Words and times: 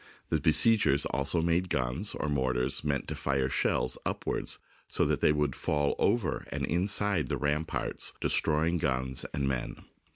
The 0.29 0.41
besiegers 0.41 1.05
also 1.05 1.43
made 1.43 1.69
guns, 1.69 2.15
or 2.15 2.27
mortars, 2.27 2.83
meant 2.83 3.07
to 3.09 3.13
fire 3.13 3.49
shells 3.49 3.99
upward 4.03 4.49
so 4.87 5.05
that 5.05 5.21
they 5.21 5.31
would 5.31 5.55
fall 5.55 5.93
over 5.99 6.47
and 6.51 6.65
inside 6.65 7.29
the 7.29 7.37
ramparts, 7.37 8.13
destroying 8.19 8.77
guns 8.79 9.27
and 9.31 9.47
men. 9.47 9.85